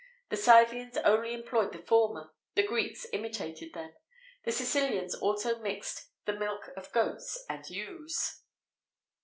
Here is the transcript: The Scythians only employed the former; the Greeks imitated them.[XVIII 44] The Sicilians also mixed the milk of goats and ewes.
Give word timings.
The 0.29 0.35
Scythians 0.37 0.97
only 0.97 1.31
employed 1.31 1.73
the 1.73 1.77
former; 1.85 2.33
the 2.55 2.63
Greeks 2.65 3.05
imitated 3.13 3.73
them.[XVIII 3.75 4.43
44] 4.45 4.45
The 4.45 4.51
Sicilians 4.51 5.13
also 5.15 5.59
mixed 5.59 6.07
the 6.25 6.33
milk 6.33 6.71
of 6.75 6.91
goats 6.91 7.45
and 7.47 7.69
ewes. 7.69 8.41